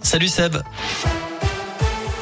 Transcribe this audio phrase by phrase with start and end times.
[0.00, 0.54] Salut Seb.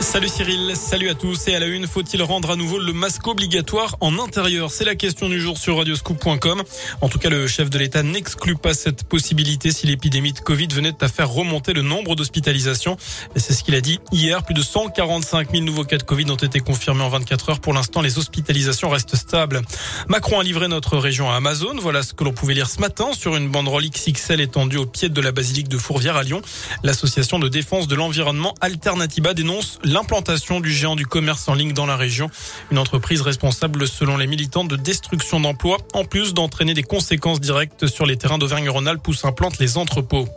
[0.03, 1.47] Salut Cyril, salut à tous.
[1.47, 4.71] Et à la une, faut-il rendre à nouveau le masque obligatoire en intérieur?
[4.73, 6.63] C'est la question du jour sur radioscoop.com.
[7.01, 10.67] En tout cas, le chef de l'État n'exclut pas cette possibilité si l'épidémie de Covid
[10.67, 12.97] venait à faire remonter le nombre d'hospitalisations.
[13.37, 14.43] C'est ce qu'il a dit hier.
[14.43, 17.61] Plus de 145 000 nouveaux cas de Covid ont été confirmés en 24 heures.
[17.61, 19.63] Pour l'instant, les hospitalisations restent stables.
[20.09, 21.77] Macron a livré notre région à Amazon.
[21.81, 25.09] Voilà ce que l'on pouvait lire ce matin sur une banderole XXL étendue au pied
[25.09, 26.43] de la basilique de Fourvière à Lyon.
[26.83, 31.87] L'association de défense de l'environnement Alternativa dénonce l'implantation du géant du commerce en ligne dans
[31.87, 32.31] la région.
[32.71, 37.87] Une entreprise responsable, selon les militants, de destruction d'emplois, en plus d'entraîner des conséquences directes
[37.87, 40.29] sur les terrains d'Auvergne-Rhône-Alpes où s'implantent les entrepôts.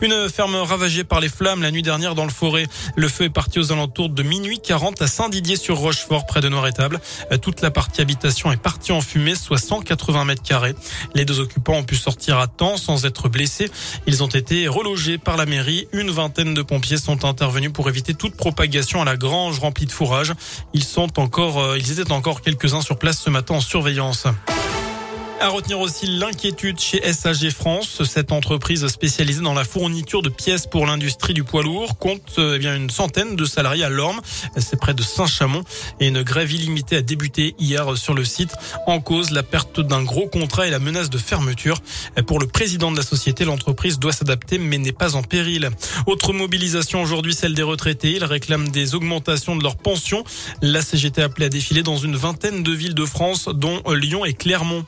[0.00, 2.66] Une ferme ravagée par les flammes la nuit dernière dans le forêt.
[2.96, 6.48] Le feu est parti aux alentours de minuit 40 à Saint-Didier sur Rochefort, près de
[6.48, 7.00] Noir-Étable.
[7.42, 10.74] Toute la partie habitation est partie en fumée, soit 180 mètres carrés.
[11.14, 13.70] Les deux occupants ont pu sortir à temps sans être blessés.
[14.06, 15.86] Ils ont été relogés par la mairie.
[15.92, 20.32] Une vingtaine de pompiers sont intervenus pour éviter toute propagation la grange remplie de fourrage.
[20.72, 24.26] Ils sont encore, euh, ils étaient encore quelques-uns sur place ce matin en surveillance.
[25.42, 28.04] À retenir aussi l'inquiétude chez SAG France.
[28.04, 32.60] Cette entreprise spécialisée dans la fourniture de pièces pour l'industrie du poids lourd compte eh
[32.60, 34.20] bien une centaine de salariés à Lorme.
[34.56, 35.64] C'est près de Saint-Chamond
[35.98, 38.52] et une grève illimitée a débuté hier sur le site.
[38.86, 41.78] En cause, la perte d'un gros contrat et la menace de fermeture.
[42.28, 45.70] Pour le président de la société, l'entreprise doit s'adapter mais n'est pas en péril.
[46.06, 48.12] Autre mobilisation aujourd'hui, celle des retraités.
[48.12, 50.22] Ils réclament des augmentations de leurs pensions.
[50.60, 54.24] La CGT a appelé à défiler dans une vingtaine de villes de France, dont Lyon
[54.24, 54.84] et Clermont.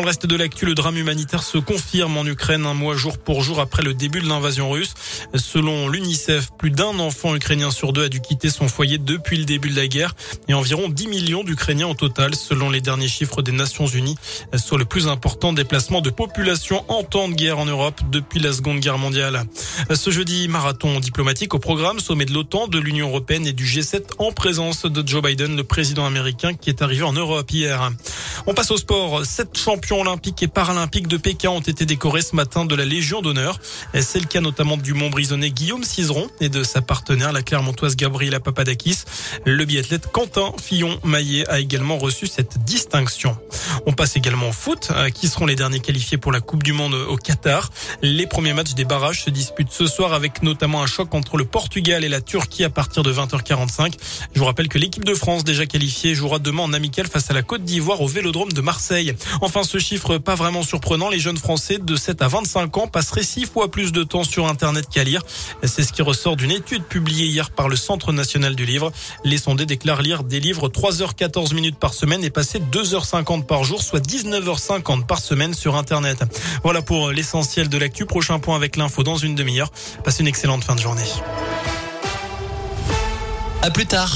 [0.00, 3.42] Le reste de l'actu, le drame humanitaire se confirme en Ukraine un mois jour pour
[3.42, 4.94] jour après le début de l'invasion russe.
[5.34, 9.44] Selon l'UNICEF, plus d'un enfant ukrainien sur deux a dû quitter son foyer depuis le
[9.44, 10.14] début de la guerre
[10.48, 14.16] et environ 10 millions d'Ukrainiens au total, selon les derniers chiffres des Nations Unies,
[14.56, 18.52] soit le plus important déplacement de population en temps de guerre en Europe depuis la
[18.52, 19.44] Seconde Guerre mondiale.
[19.94, 24.02] Ce jeudi, marathon diplomatique au programme, sommet de l'OTAN, de l'Union européenne et du G7
[24.18, 27.92] en présence de Joe Biden, le président américain qui est arrivé en Europe hier.
[28.48, 29.26] On passe au sport.
[29.26, 33.20] Sept champions olympiques et paralympiques de Pékin ont été décorés ce matin de la Légion
[33.20, 33.58] d'honneur.
[34.00, 38.38] C'est le cas notamment du Montbrisonnais Guillaume Cizeron et de sa partenaire, la Clermontoise Gabriela
[38.38, 38.98] Papadakis.
[39.44, 43.36] Le biathlète Quentin Fillon-Maillet a également reçu cette distinction.
[43.84, 44.90] On passe également au foot.
[44.92, 47.70] Euh, qui seront les derniers qualifiés pour la Coupe du Monde au Qatar
[48.02, 51.44] Les premiers matchs des barrages se disputent ce soir avec notamment un choc entre le
[51.44, 53.94] Portugal et la Turquie à partir de 20h45.
[54.34, 57.34] Je vous rappelle que l'équipe de France déjà qualifiée jouera demain en amical face à
[57.34, 58.06] la Côte d'Ivoire au
[58.44, 59.14] de Marseille.
[59.40, 63.22] Enfin, ce chiffre pas vraiment surprenant, les jeunes Français de 7 à 25 ans passeraient
[63.22, 65.22] six fois plus de temps sur Internet qu'à lire.
[65.62, 68.92] C'est ce qui ressort d'une étude publiée hier par le Centre national du livre.
[69.24, 73.82] Les sondés déclarent lire des livres 3h14 minutes par semaine et passer 2h50 par jour,
[73.82, 76.24] soit 19h50 par semaine sur Internet.
[76.62, 78.04] Voilà pour l'essentiel de l'actu.
[78.04, 79.70] Prochain point avec l'info dans une demi-heure.
[80.04, 81.02] Passez une excellente fin de journée.
[83.62, 84.04] À plus tard.